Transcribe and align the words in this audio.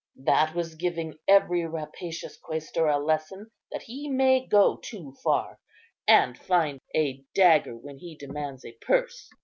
That 0.17 0.55
was 0.55 0.73
giving 0.73 1.19
every 1.27 1.63
rapacious 1.63 2.35
Quæstor 2.41 2.91
a 2.91 2.97
lesson 2.97 3.51
that 3.71 3.83
he 3.83 4.09
may 4.09 4.47
go 4.47 4.77
too 4.77 5.13
far, 5.23 5.59
and 6.07 6.35
find 6.35 6.79
a 6.95 7.23
dagger 7.35 7.77
when 7.77 7.99
he 7.99 8.15
demands 8.15 8.65
a 8.65 8.71
purse." 8.71 9.29